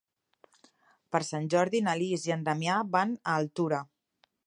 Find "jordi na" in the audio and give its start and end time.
1.55-1.95